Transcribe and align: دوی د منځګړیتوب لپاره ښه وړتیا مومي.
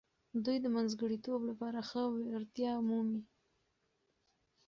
دوی 0.45 0.57
د 0.61 0.67
منځګړیتوب 0.75 1.41
لپاره 1.49 1.79
ښه 1.89 2.01
وړتیا 2.31 2.73
مومي. 2.87 3.21